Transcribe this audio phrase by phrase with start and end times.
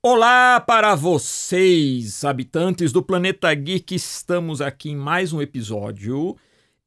[0.00, 3.96] Olá para vocês, habitantes do planeta Geek.
[3.96, 6.36] Estamos aqui em mais um episódio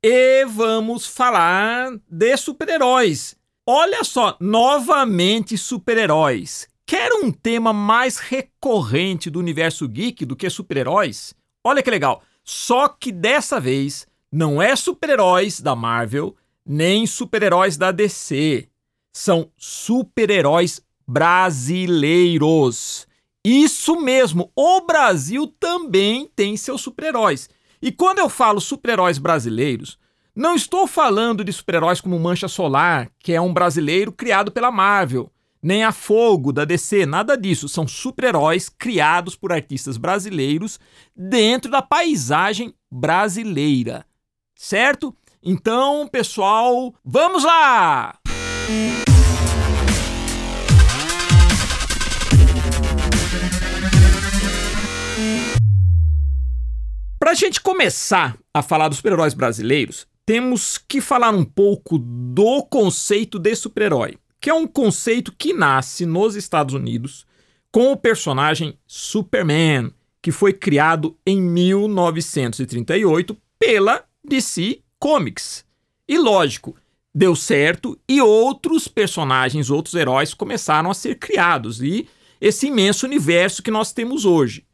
[0.01, 3.35] e vamos falar de super-heróis.
[3.67, 6.69] Olha só, novamente super-heróis.
[6.85, 11.35] Quer um tema mais recorrente do universo geek do que super-heróis?
[11.65, 12.23] Olha que legal.
[12.45, 16.33] Só que dessa vez não é super-heróis da Marvel,
[16.65, 18.69] nem super-heróis da DC.
[19.11, 20.81] São super-heróis
[21.11, 23.05] brasileiros.
[23.43, 27.49] Isso mesmo, o Brasil também tem seus super-heróis.
[27.81, 29.97] E quando eu falo super-heróis brasileiros,
[30.33, 35.29] não estou falando de super-heróis como Mancha Solar, que é um brasileiro criado pela Marvel,
[35.61, 37.67] nem a Fogo da DC, nada disso.
[37.67, 40.79] São super-heróis criados por artistas brasileiros
[41.13, 44.05] dentro da paisagem brasileira.
[44.55, 45.13] Certo?
[45.43, 48.15] Então, pessoal, vamos lá!
[57.21, 62.63] Para a gente começar a falar dos super-heróis brasileiros, temos que falar um pouco do
[62.63, 67.27] conceito de super-herói, que é um conceito que nasce nos Estados Unidos
[67.71, 75.63] com o personagem Superman, que foi criado em 1938 pela DC Comics.
[76.07, 76.75] E lógico,
[77.13, 82.07] deu certo e outros personagens, outros heróis começaram a ser criados e
[82.41, 84.65] esse imenso universo que nós temos hoje.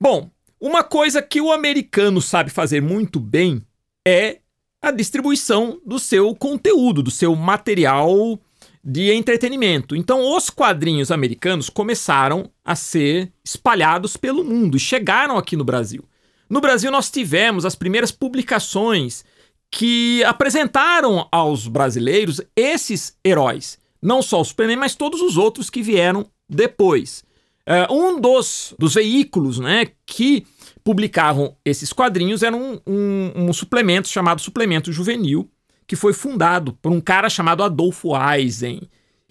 [0.00, 0.33] Bom,
[0.66, 3.60] uma coisa que o americano sabe fazer muito bem
[4.08, 4.38] é
[4.80, 8.40] a distribuição do seu conteúdo, do seu material
[8.82, 9.94] de entretenimento.
[9.94, 16.02] Então, os quadrinhos americanos começaram a ser espalhados pelo mundo e chegaram aqui no Brasil.
[16.48, 19.22] No Brasil, nós tivemos as primeiras publicações
[19.70, 23.78] que apresentaram aos brasileiros esses heróis.
[24.00, 27.22] Não só o Superman, mas todos os outros que vieram depois.
[27.66, 30.46] Uh, um dos, dos veículos né, que
[30.84, 35.50] publicavam esses quadrinhos era um, um, um, suplemento chamado Suplemento Juvenil,
[35.86, 38.82] que foi fundado por um cara chamado Adolfo Eisen.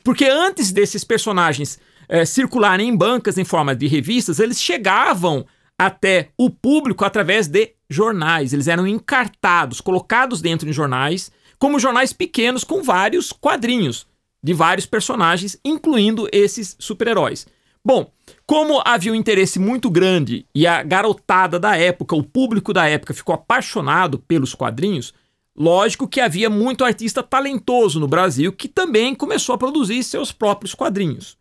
[0.03, 1.79] Porque antes desses personagens
[2.09, 5.45] uh, circularem em bancas em forma de revistas, eles chegavam
[5.77, 8.51] até o público através de jornais.
[8.51, 14.07] Eles eram encartados, colocados dentro de jornais, como jornais pequenos com vários quadrinhos
[14.43, 17.45] de vários personagens, incluindo esses super-heróis.
[17.85, 18.09] Bom,
[18.45, 23.13] como havia um interesse muito grande e a garotada da época, o público da época
[23.13, 25.13] ficou apaixonado pelos quadrinhos,
[25.53, 30.73] lógico que havia muito artista talentoso no Brasil que também começou a produzir seus próprios
[30.73, 31.37] quadrinhos.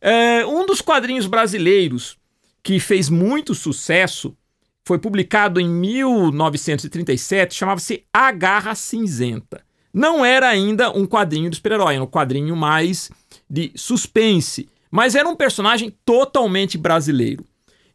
[0.00, 2.18] É, um dos quadrinhos brasileiros
[2.64, 4.36] que fez muito sucesso
[4.84, 9.64] foi publicado em 1937, chamava-se A Garra Cinzenta.
[9.94, 13.08] Não era ainda um quadrinho de super-herói, era um quadrinho mais
[13.48, 17.44] de suspense mas era um personagem totalmente brasileiro.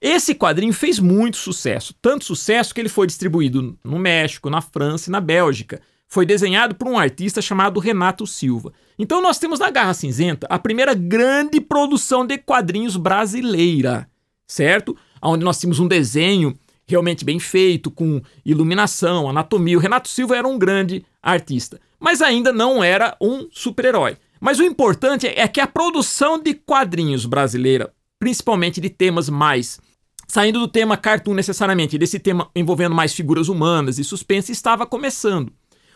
[0.01, 5.09] Esse quadrinho fez muito sucesso, tanto sucesso que ele foi distribuído no México, na França
[5.09, 5.79] e na Bélgica.
[6.07, 8.73] Foi desenhado por um artista chamado Renato Silva.
[8.97, 14.09] Então nós temos na Garra Cinzenta a primeira grande produção de quadrinhos brasileira,
[14.47, 14.97] certo?
[15.21, 16.57] Onde nós tínhamos um desenho
[16.87, 19.77] realmente bem feito, com iluminação, anatomia.
[19.77, 24.17] O Renato Silva era um grande artista, mas ainda não era um super-herói.
[24.41, 29.79] Mas o importante é que a produção de quadrinhos brasileira, principalmente de temas mais
[30.27, 35.51] saindo do tema cartoon necessariamente, desse tema envolvendo mais figuras humanas e suspense, estava começando.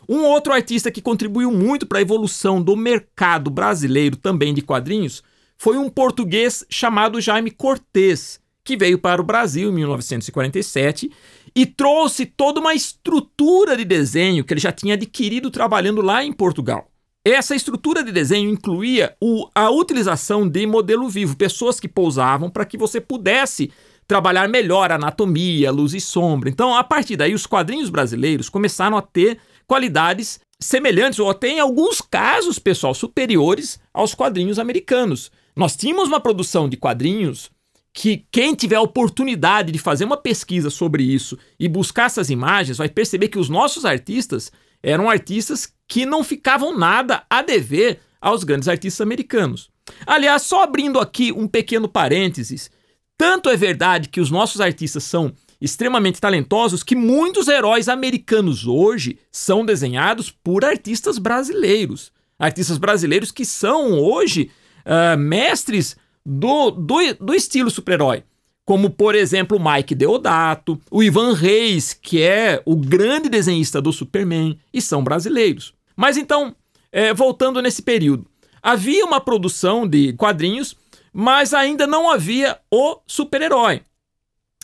[0.10, 5.24] Um outro artista que contribuiu muito para a evolução do mercado brasileiro também de quadrinhos
[5.58, 11.10] foi um português chamado Jaime Cortez, que veio para o Brasil em 1947
[11.56, 16.34] e trouxe toda uma estrutura de desenho que ele já tinha adquirido trabalhando lá em
[16.34, 16.92] Portugal.
[17.28, 22.66] Essa estrutura de desenho incluía o, a utilização de modelo vivo, pessoas que pousavam para
[22.66, 23.72] que você pudesse
[24.08, 26.52] trabalhar melhor anatomia, luz e sombra.
[26.52, 31.60] Então, a partir daí, os quadrinhos brasileiros começaram a ter qualidades semelhantes, ou até em
[31.60, 35.32] alguns casos, pessoal, superiores aos quadrinhos americanos.
[35.56, 37.50] Nós tínhamos uma produção de quadrinhos
[37.92, 42.78] que quem tiver a oportunidade de fazer uma pesquisa sobre isso e buscar essas imagens
[42.78, 44.52] vai perceber que os nossos artistas
[44.84, 49.70] eram artistas que não ficavam nada a dever aos grandes artistas americanos.
[50.06, 52.72] Aliás, só abrindo aqui um pequeno parênteses,
[53.18, 59.20] tanto é verdade que os nossos artistas são extremamente talentosos que muitos heróis americanos hoje
[59.32, 62.12] são desenhados por artistas brasileiros.
[62.38, 64.52] Artistas brasileiros que são hoje
[64.86, 65.96] uh, mestres
[66.26, 68.24] do, do, do estilo super-herói
[68.66, 74.58] como por exemplo Mike Deodato, o Ivan Reis, que é o grande desenhista do Superman,
[74.74, 75.75] e são brasileiros.
[75.96, 76.56] Mas então,
[76.92, 78.28] é, voltando nesse período,
[78.62, 80.76] havia uma produção de quadrinhos
[81.18, 83.82] mas ainda não havia o super-herói.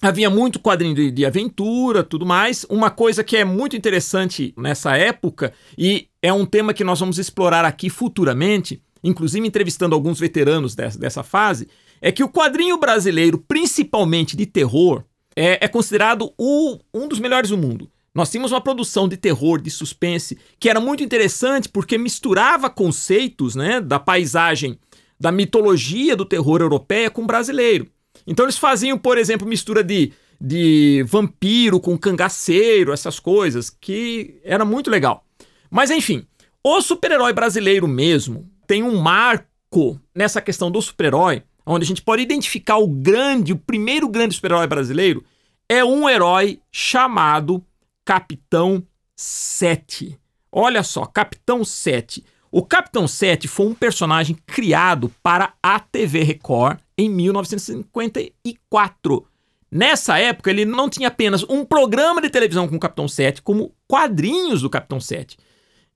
[0.01, 2.65] Havia muito quadrinho de, de, aventura, tudo mais.
[2.69, 7.17] Uma coisa que é muito interessante nessa época, e é um tema que nós vamos
[7.17, 11.69] explorar aqui futuramente, inclusive entrevistando alguns veteranos dessa, dessa fase,
[12.01, 17.49] é que o quadrinho brasileiro, principalmente de terror, é, é considerado o, um dos melhores
[17.49, 17.89] do mundo.
[18.13, 23.55] Nós tínhamos uma produção de terror, de suspense, que era muito interessante porque misturava conceitos
[23.55, 24.77] né, da paisagem,
[25.19, 27.87] da mitologia do terror europeia com brasileiro.
[28.27, 34.65] Então eles faziam, por exemplo, mistura de, de vampiro com cangaceiro, essas coisas, que era
[34.65, 35.25] muito legal.
[35.69, 36.25] Mas enfim,
[36.63, 42.21] o super-herói brasileiro mesmo tem um marco nessa questão do super-herói, onde a gente pode
[42.21, 45.23] identificar o grande, o primeiro grande super-herói brasileiro,
[45.69, 47.63] é um herói chamado
[48.05, 50.19] Capitão 7.
[50.51, 52.25] Olha só, Capitão 7.
[52.51, 59.25] O Capitão 7 foi um personagem criado para a TV Record em 1954.
[59.71, 63.73] Nessa época, ele não tinha apenas um programa de televisão com o Capitão 7, como
[63.87, 65.37] quadrinhos do Capitão 7.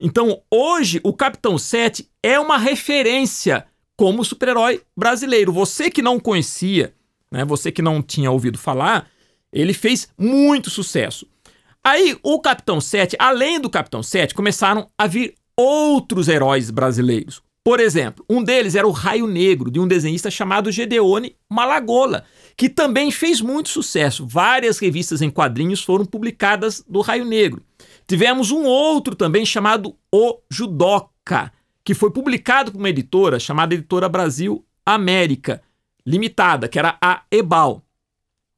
[0.00, 5.52] Então, hoje, o Capitão 7 é uma referência como super-herói brasileiro.
[5.52, 6.94] Você que não conhecia,
[7.30, 9.10] né, você que não tinha ouvido falar,
[9.52, 11.28] ele fez muito sucesso.
[11.88, 17.40] Aí, o Capitão 7, além do Capitão 7, começaram a vir outros heróis brasileiros.
[17.62, 22.24] Por exemplo, um deles era o Raio Negro, de um desenhista chamado Gedeone Malagola,
[22.56, 24.26] que também fez muito sucesso.
[24.26, 27.62] Várias revistas em quadrinhos foram publicadas do Raio Negro.
[28.04, 31.52] Tivemos um outro também chamado O Judoca,
[31.84, 35.62] que foi publicado por uma editora chamada Editora Brasil América
[36.04, 37.85] Limitada, que era a Ebal.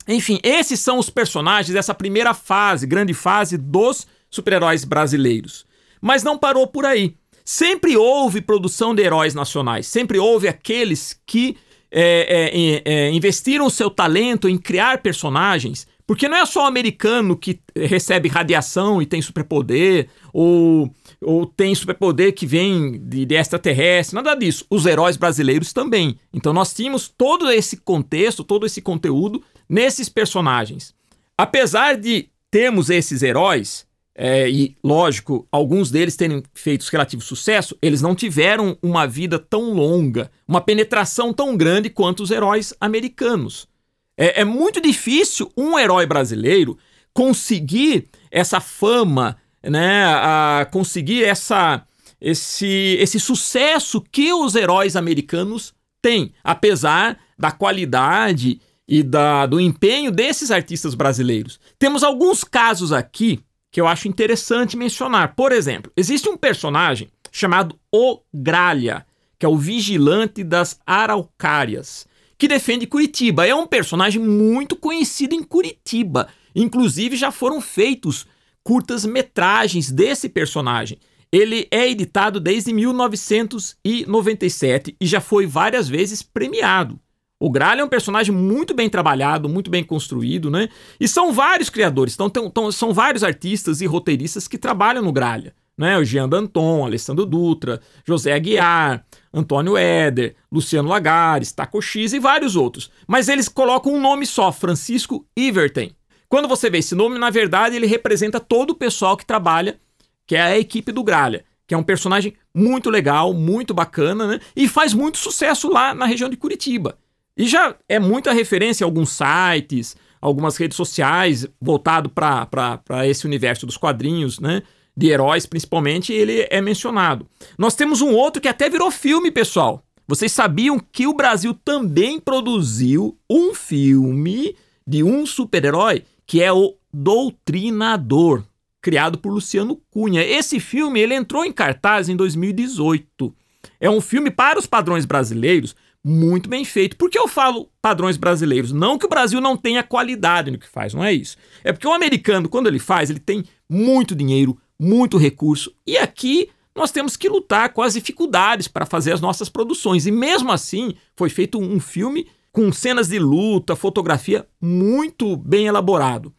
[0.09, 5.67] Enfim, esses são os personagens dessa primeira fase, grande fase dos super-heróis brasileiros.
[6.01, 7.15] Mas não parou por aí.
[7.45, 11.57] Sempre houve produção de heróis nacionais, sempre houve aqueles que
[11.91, 16.67] é, é, é, investiram o seu talento em criar personagens, porque não é só o
[16.67, 23.35] americano que recebe radiação e tem superpoder, ou, ou tem superpoder que vem de, de
[23.35, 24.65] extraterrestre, nada disso.
[24.71, 26.17] Os heróis brasileiros também.
[26.33, 30.95] Então nós tínhamos todo esse contexto, todo esse conteúdo nesses personagens.
[31.37, 38.03] Apesar de termos esses heróis, é, e lógico, alguns deles terem feito relativo sucesso, eles
[38.03, 43.69] não tiveram uma vida tão longa, uma penetração tão grande quanto os heróis americanos.
[44.17, 46.77] É, é muito difícil um herói brasileiro
[47.15, 51.85] conseguir essa fama, né, a conseguir essa,
[52.21, 60.11] esse, esse sucesso que os heróis americanos têm, apesar da qualidade e da, do empenho
[60.11, 61.61] desses artistas brasileiros.
[61.79, 63.41] Temos alguns casos aqui
[63.71, 65.35] que eu acho interessante mencionar.
[65.35, 69.07] Por exemplo, existe um personagem chamado O Gralha,
[69.39, 72.07] que é o vigilante das araucárias,
[72.39, 73.47] que defende Curitiba.
[73.47, 76.29] É um personagem muito conhecido em Curitiba.
[76.55, 78.27] Inclusive já foram feitos
[78.65, 80.99] curtas metragens desse personagem.
[81.31, 86.99] Ele é editado desde 1997 e já foi várias vezes premiado.
[87.41, 90.69] O Gralha é um personagem muito bem trabalhado, muito bem construído, né?
[90.99, 95.55] E são vários criadores, então, são vários artistas e roteiristas que trabalham no Gralha.
[95.77, 95.97] Né?
[95.97, 102.57] O Jean Danton, Alessandro Dutra, José Aguiar, Antônio Éder, Luciano Lagares, Taco X e vários
[102.57, 102.91] outros.
[103.07, 105.93] Mas eles colocam um nome só, Francisco Iverten.
[106.29, 109.81] Quando você vê esse nome, na verdade, ele representa todo o pessoal que trabalha,
[110.27, 114.41] que é a equipe do Gralha, que é um personagem muito legal, muito bacana, né?
[114.55, 116.99] E faz muito sucesso lá na região de Curitiba.
[117.37, 123.65] E já é muita referência a alguns sites, algumas redes sociais voltado para esse universo
[123.65, 124.63] dos quadrinhos, né?
[124.97, 127.27] De heróis, principalmente, ele é mencionado.
[127.57, 129.83] Nós temos um outro que até virou filme, pessoal.
[130.07, 134.57] Vocês sabiam que o Brasil também produziu um filme
[134.87, 138.45] de um super-herói que é o Doutrinador,
[138.83, 140.23] criado por Luciano Cunha.
[140.23, 143.35] Esse filme ele entrou em cartaz em 2018.
[143.81, 146.99] É um filme para os padrões brasileiros, muito bem feito.
[146.99, 148.73] Por que eu falo padrões brasileiros?
[148.73, 151.39] Não que o Brasil não tenha qualidade no que faz, não é isso.
[151.65, 155.73] É porque o americano, quando ele faz, ele tem muito dinheiro, muito recurso.
[155.87, 160.07] E aqui nós temos que lutar com as dificuldades para fazer as nossas produções.
[160.07, 162.29] E mesmo assim, foi feito um filme
[162.59, 166.35] com cenas de luta, fotografia muito bem elaborado.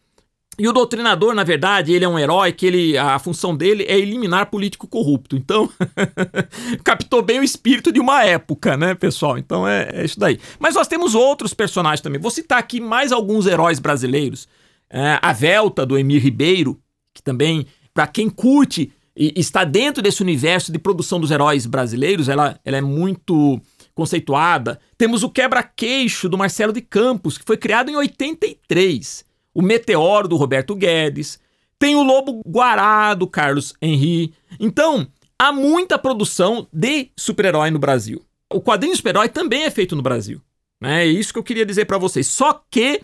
[0.58, 3.98] E o doutrinador, na verdade, ele é um herói que ele, a função dele é
[3.98, 5.34] eliminar político corrupto.
[5.34, 5.70] Então,
[6.84, 9.38] captou bem o espírito de uma época, né, pessoal?
[9.38, 10.38] Então é, é, isso daí.
[10.58, 12.20] Mas nós temos outros personagens também.
[12.20, 14.46] Vou citar aqui mais alguns heróis brasileiros.
[14.90, 16.78] É, a Velta, do Emir Ribeiro,
[17.14, 22.28] que também, para quem curte e está dentro desse universo de produção dos heróis brasileiros,
[22.28, 23.58] ela, ela é muito
[24.00, 24.80] conceituada.
[24.96, 29.26] Temos o Quebra-Queixo do Marcelo de Campos, que foi criado em 83.
[29.52, 31.38] O Meteoro do Roberto Guedes.
[31.78, 34.32] Tem o Lobo Guará do Carlos Henry.
[34.58, 35.06] Então,
[35.38, 38.22] há muita produção de super-herói no Brasil.
[38.50, 40.40] O quadrinho super-herói também é feito no Brasil.
[40.80, 41.04] Né?
[41.04, 42.26] É isso que eu queria dizer para vocês.
[42.26, 43.02] Só que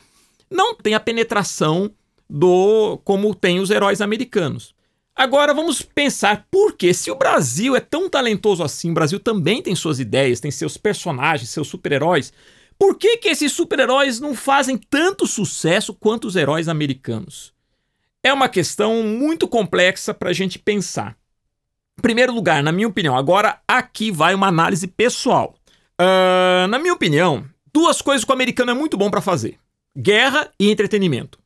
[0.50, 1.90] não tem a penetração
[2.28, 4.74] do como tem os heróis americanos.
[5.16, 9.62] Agora vamos pensar por que, se o Brasil é tão talentoso assim, o Brasil também
[9.62, 12.34] tem suas ideias, tem seus personagens, seus super-heróis,
[12.78, 17.54] por que, que esses super-heróis não fazem tanto sucesso quanto os heróis americanos?
[18.22, 21.16] É uma questão muito complexa para a gente pensar.
[21.98, 25.54] Em primeiro lugar, na minha opinião, agora aqui vai uma análise pessoal.
[25.98, 29.58] Uh, na minha opinião, duas coisas que o americano é muito bom para fazer:
[29.96, 31.38] guerra e entretenimento.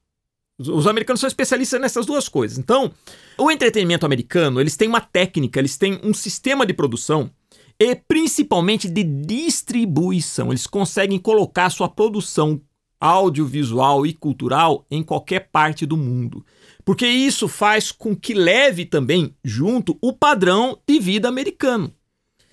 [0.69, 2.59] Os americanos são especialistas nessas duas coisas.
[2.59, 2.93] Então,
[3.39, 7.31] o entretenimento americano, eles têm uma técnica, eles têm um sistema de produção
[7.79, 10.51] e principalmente de distribuição.
[10.51, 12.61] Eles conseguem colocar sua produção
[13.01, 16.45] audiovisual e cultural em qualquer parte do mundo.
[16.85, 21.91] Porque isso faz com que leve também junto o padrão de vida americano.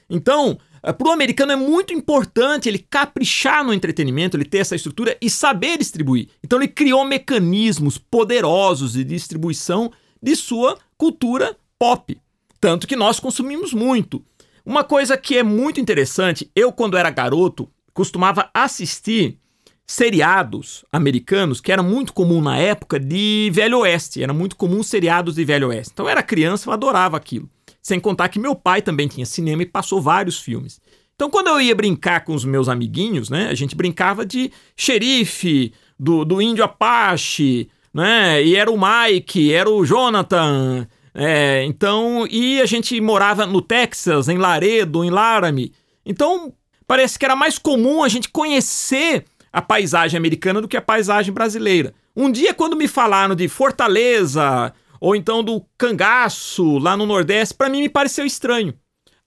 [0.10, 0.58] Então,
[0.94, 5.30] para o americano é muito importante ele caprichar no entretenimento, ele ter essa estrutura e
[5.30, 6.30] saber distribuir.
[6.44, 9.92] Então ele criou mecanismos poderosos de distribuição
[10.22, 12.18] de sua cultura pop.
[12.60, 14.24] Tanto que nós consumimos muito.
[14.66, 19.40] Uma coisa que é muito interessante, eu quando era garoto costumava assistir
[19.86, 25.36] seriados americanos, que era muito comum na época de Velho Oeste, era muito comum seriados
[25.36, 25.94] de Velho Oeste.
[25.94, 27.50] Então eu era criança, eu adorava aquilo.
[27.88, 30.82] Sem contar que meu pai também tinha cinema e passou vários filmes.
[31.16, 35.72] Então, quando eu ia brincar com os meus amiguinhos, né, a gente brincava de xerife,
[35.98, 40.86] do, do índio Apache, né, e era o Mike, era o Jonathan.
[41.14, 45.72] É, então, e a gente morava no Texas, em Laredo, em Laramie.
[46.06, 46.52] Então,
[46.86, 51.34] parece que era mais comum a gente conhecer a paisagem americana do que a paisagem
[51.34, 51.94] brasileira.
[52.14, 57.70] Um dia, quando me falaram de Fortaleza, ou então do cangaço lá no Nordeste, para
[57.70, 58.74] mim me pareceu estranho.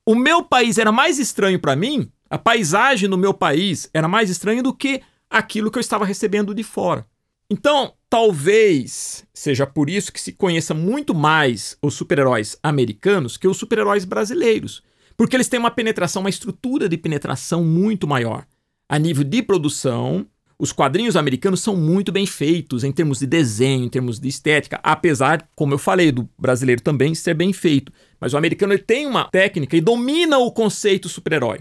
[0.07, 4.31] O meu país era mais estranho para mim, a paisagem no meu país era mais
[4.31, 7.07] estranha do que aquilo que eu estava recebendo de fora.
[7.51, 13.57] Então, talvez seja por isso que se conheça muito mais os super-heróis americanos que os
[13.57, 14.83] super-heróis brasileiros,
[15.17, 18.47] porque eles têm uma penetração, uma estrutura de penetração muito maior
[18.89, 20.27] a nível de produção
[20.61, 24.79] os quadrinhos americanos são muito bem feitos em termos de desenho, em termos de estética,
[24.83, 27.91] apesar, como eu falei, do brasileiro também ser bem feito.
[28.21, 31.61] Mas o americano ele tem uma técnica e domina o conceito super-herói.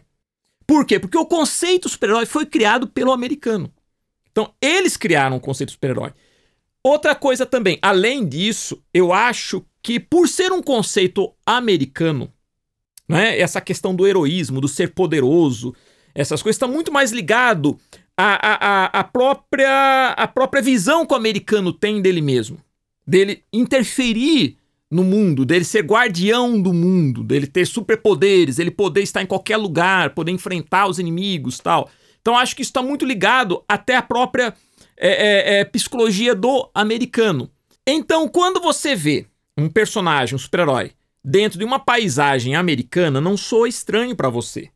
[0.67, 0.99] Por quê?
[0.99, 3.71] Porque o conceito super-herói foi criado pelo americano.
[4.31, 6.11] Então, eles criaram o conceito super-herói.
[6.83, 12.31] Outra coisa também, além disso, eu acho que por ser um conceito americano,
[13.07, 15.73] né, essa questão do heroísmo, do ser poderoso,
[16.13, 17.79] essas coisas estão muito mais ligado
[18.21, 22.57] a, a, a, própria, a própria visão que o americano tem dele mesmo,
[23.07, 24.57] dele interferir
[24.91, 29.55] no mundo, dele ser guardião do mundo, dele ter superpoderes, ele poder estar em qualquer
[29.55, 31.89] lugar, poder enfrentar os inimigos tal.
[32.19, 34.53] Então acho que isso está muito ligado até a própria
[34.97, 37.49] é, é, é, psicologia do americano.
[37.87, 40.91] Então, quando você vê um personagem, um super-herói,
[41.23, 44.69] dentro de uma paisagem americana, não soa estranho para você.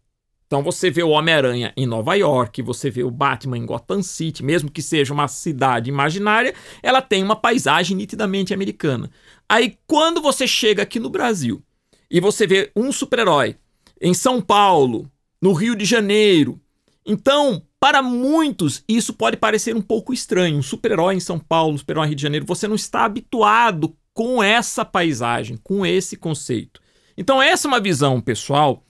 [0.48, 4.44] Então você vê o Homem-Aranha em Nova York, você vê o Batman em Gotham City,
[4.44, 9.10] mesmo que seja uma cidade imaginária, ela tem uma paisagem nitidamente americana.
[9.50, 11.64] Aí quando você chega aqui no Brasil
[12.10, 13.56] e você vê um super-herói
[14.00, 15.10] em São Paulo,
[15.42, 16.62] no Rio de Janeiro,
[17.06, 20.58] então para muitos isso pode parecer um pouco estranho.
[20.58, 23.96] Um super-herói em São Paulo, um super-herói em Rio de Janeiro, você não está habituado
[24.14, 26.80] com essa paisagem, com esse conceito.
[27.18, 28.84] Então essa é uma visão pessoal,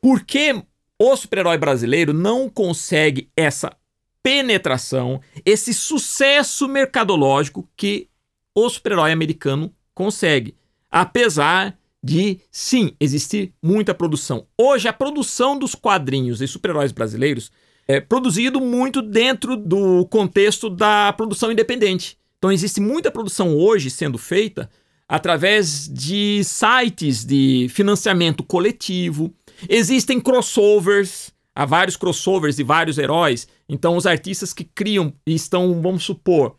[0.00, 0.62] porque
[1.02, 3.74] o super-herói brasileiro não consegue essa
[4.22, 8.06] penetração, esse sucesso mercadológico que
[8.54, 10.54] o super-herói americano consegue.
[10.90, 14.46] Apesar de, sim, existir muita produção.
[14.58, 17.50] Hoje, a produção dos quadrinhos e super-heróis brasileiros
[17.88, 22.18] é produzido muito dentro do contexto da produção independente.
[22.36, 24.68] Então, existe muita produção hoje sendo feita
[25.10, 29.34] através de sites de financiamento coletivo,
[29.68, 33.48] Existem crossovers, há vários crossovers de vários heróis.
[33.68, 36.56] Então, os artistas que criam e estão, vamos supor,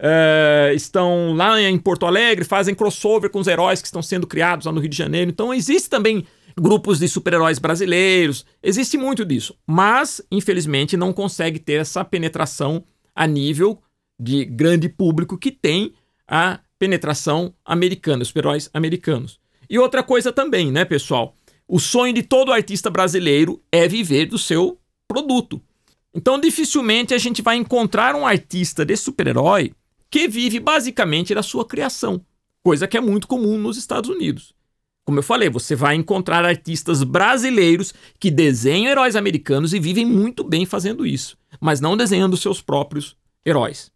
[0.00, 4.66] uh, estão lá em Porto Alegre, fazem crossover com os heróis que estão sendo criados
[4.66, 5.30] lá no Rio de Janeiro.
[5.30, 6.24] Então, existe também
[6.58, 9.56] grupos de super-heróis brasileiros, existe muito disso.
[9.66, 13.80] Mas, infelizmente, não consegue ter essa penetração a nível
[14.20, 15.94] de grande público que tem
[16.28, 19.40] a penetração americana, super-heróis americanos.
[19.68, 21.36] E outra coisa também, né, pessoal?
[21.74, 25.58] O sonho de todo artista brasileiro é viver do seu produto.
[26.12, 29.72] Então, dificilmente a gente vai encontrar um artista de super-herói
[30.10, 32.20] que vive basicamente da sua criação,
[32.62, 34.52] coisa que é muito comum nos Estados Unidos.
[35.02, 40.44] Como eu falei, você vai encontrar artistas brasileiros que desenham heróis americanos e vivem muito
[40.44, 43.90] bem fazendo isso, mas não desenhando seus próprios heróis.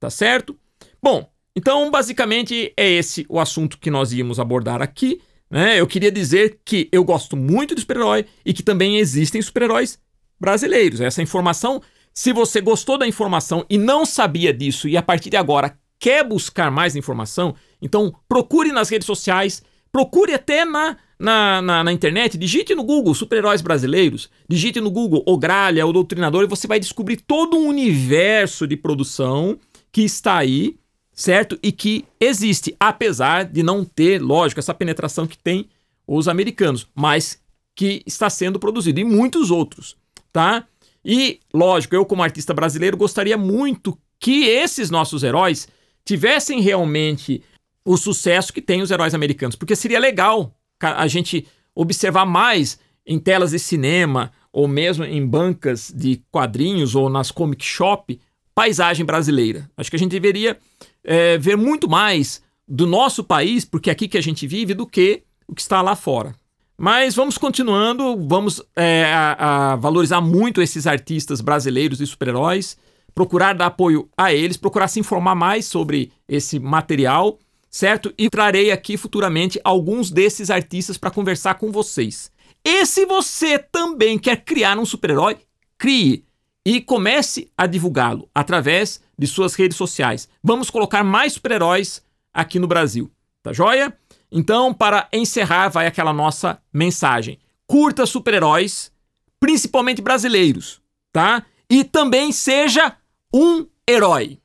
[0.00, 0.58] Tá certo?
[1.02, 5.20] Bom, então basicamente é esse o assunto que nós íamos abordar aqui.
[5.50, 5.80] Né?
[5.80, 9.98] Eu queria dizer que eu gosto muito de super-herói e que também existem super-heróis
[10.40, 11.00] brasileiros.
[11.00, 11.80] Essa informação,
[12.12, 16.26] se você gostou da informação e não sabia disso e a partir de agora quer
[16.26, 19.62] buscar mais informação, então procure nas redes sociais
[19.94, 25.22] Procure até na, na, na, na internet, digite no Google super-heróis brasileiros, digite no Google
[25.24, 29.56] O Gralha, O Doutrinador, e você vai descobrir todo um universo de produção
[29.92, 30.74] que está aí,
[31.14, 31.58] certo?
[31.62, 35.68] E que existe, apesar de não ter, lógico, essa penetração que tem
[36.06, 37.38] os americanos, mas
[37.74, 39.96] que está sendo produzido, e muitos outros,
[40.32, 40.66] tá?
[41.04, 45.68] E, lógico, eu como artista brasileiro gostaria muito que esses nossos heróis
[46.04, 47.42] tivessem realmente
[47.84, 49.56] o sucesso que tem os heróis americanos.
[49.56, 55.92] Porque seria legal a gente observar mais em telas de cinema ou mesmo em bancas
[55.94, 58.18] de quadrinhos ou nas comic shop
[58.54, 59.68] paisagem brasileira.
[59.76, 60.56] Acho que a gente deveria
[61.04, 64.86] é, ver muito mais do nosso país, porque é aqui que a gente vive, do
[64.86, 66.34] que o que está lá fora.
[66.76, 72.76] Mas vamos continuando, vamos é, a, a valorizar muito esses artistas brasileiros e super-heróis,
[73.14, 77.38] procurar dar apoio a eles, procurar se informar mais sobre esse material
[77.74, 78.14] certo?
[78.16, 82.30] E trarei aqui futuramente alguns desses artistas para conversar com vocês.
[82.64, 85.38] E se você também quer criar um super-herói,
[85.76, 86.24] crie
[86.64, 90.28] e comece a divulgá-lo através de suas redes sociais.
[90.42, 92.02] Vamos colocar mais super-heróis
[92.32, 93.10] aqui no Brasil,
[93.42, 93.96] tá joia?
[94.30, 97.38] Então, para encerrar, vai aquela nossa mensagem.
[97.66, 98.90] Curta super-heróis,
[99.38, 100.80] principalmente brasileiros,
[101.12, 101.44] tá?
[101.70, 102.96] E também seja
[103.32, 104.38] um herói.